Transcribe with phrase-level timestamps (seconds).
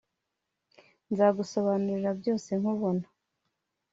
[1.11, 3.05] Nzagusobanurira byose nkubona